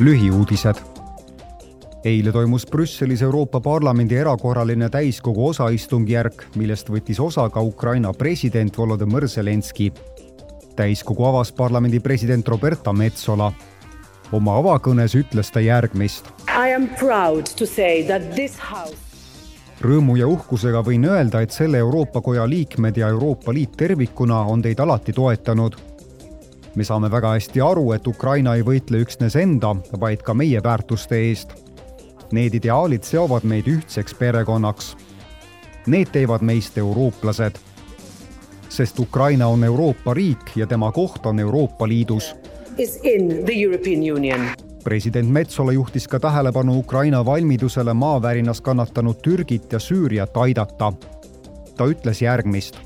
[0.00, 0.74] lühiuudised.
[2.04, 9.28] eile toimus Brüsselis Euroopa Parlamendi erakorraline täiskogu osaistungjärk, millest võttis osa ka Ukraina president Volodõmõr
[9.28, 9.92] Zelenskõi.
[10.76, 13.52] täiskogu avas parlamendi president Roberta Metsola.
[14.32, 16.24] oma avakõnes ütles ta järgmist.
[16.48, 18.96] I am proud to say that this house
[19.80, 24.62] rõõmu ja uhkusega võin öelda, et selle Euroopa Koja liikmed ja Euroopa Liit tervikuna on
[24.62, 25.76] teid alati toetanud
[26.74, 31.18] me saame väga hästi aru, et Ukraina ei võitle üksnes enda, vaid ka meie väärtuste
[31.18, 31.54] eest.
[32.32, 34.94] Need ideaalid seovad meid ühtseks perekonnaks.
[35.86, 37.58] Need teevad meist eurooplased.
[38.70, 42.34] sest Ukraina on Euroopa riik ja tema koht on Euroopa Liidus.
[44.84, 50.92] president Metsola juhtis ka tähelepanu Ukraina valmidusele maavärinas kannatanud Türgit ja Süüriat aidata
[51.80, 52.76] ta ütles järgmist.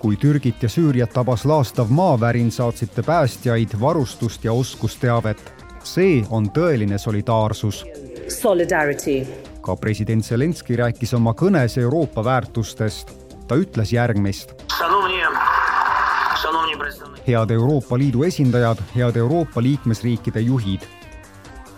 [0.00, 5.52] kui Türgit ja Süüriat tabas laastav maavärin, saatsite päästjaid, varustust ja oskusteavet.
[5.84, 7.84] see on tõeline solidaarsus.
[9.60, 13.12] ka president Zelenskõi rääkis oma kõnes Euroopa väärtustest.
[13.48, 14.52] ta ütles järgmist.
[17.28, 20.80] head Euroopa Liidu esindajad, head Euroopa liikmesriikide juhid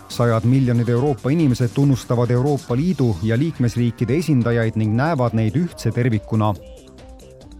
[0.09, 6.53] sajad miljonid Euroopa inimesed tunnustavad Euroopa Liidu ja liikmesriikide esindajaid ning näevad neid ühtse tervikuna.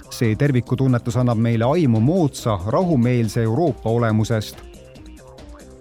[0.09, 4.57] see tervikutunnetus annab meile aimu moodsa, rahumeelse Euroopa olemusest.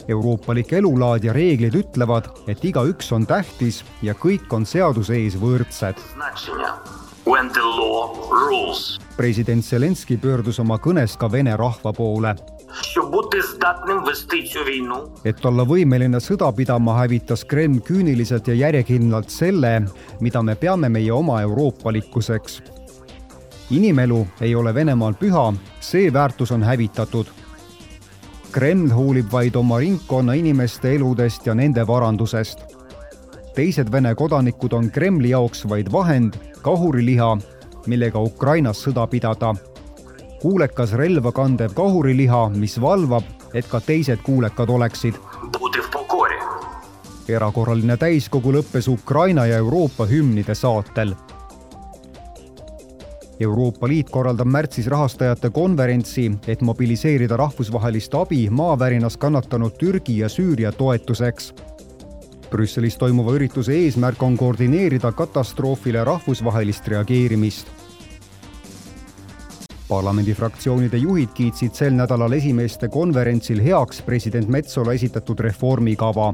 [0.09, 5.97] euroopalik elulaad ja reeglid ütlevad, et igaüks on tähtis ja kõik on seaduse ees võrdsed.
[9.17, 14.98] president Zelenskõi pöördus oma kõnes ka vene rahva poole щоб бути здатним вести цю війну.
[15.26, 19.86] et olla võimeline sõda pidama, hävitas Kreml küüniliselt ja järjekindlalt selle,
[20.20, 22.62] mida me peame meie oma euroopalikkuseks.
[23.70, 27.26] inimelu ei ole Venemaal püha, see väärtus on hävitatud.
[28.52, 32.59] Kreml hoolib vaid oma ringkonna inimeste eludest ja nende varandusest.
[33.56, 37.38] teised Vene kodanikud on Kremli jaoks vaid vahend, kahuriliha,
[37.88, 39.53] millega Ukrainas sõda pidada
[40.43, 45.15] kuulekas relva kandev kahuriliha, mis valvab, et ka teised kuulekad oleksid.
[47.28, 51.15] erakorraline täiskogu lõppes Ukraina ja Euroopa hümnide saatel.
[53.41, 60.72] Euroopa Liit korraldab märtsis rahastajate konverentsi, et mobiliseerida rahvusvahelist abi maavärinas kannatanud Türgi ja Süüria
[60.72, 61.53] toetuseks
[62.50, 67.78] Brüsselis toimuva ürituse eesmärk on koordineerida katastroofile rahvusvahelist reageerimist
[69.88, 76.32] parlamendifraktsioonide juhid kiitsid sel nädalal esimeeste konverentsil heaks president Metsola esitatud reformikava.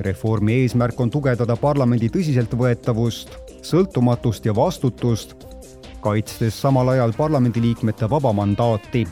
[0.00, 5.34] reformi eesmärk on tugevdada parlamendi tõsiseltvõetavust, sõltumatust ja vastutust,
[6.00, 9.06] kaitstes samal ajal parlamendiliikmete vaba mandaati.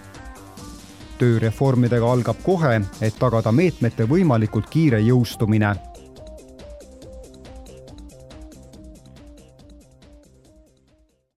[1.19, 5.75] töö reformidega algab kohe, et tagada meetmete võimalikult kiire jõustumine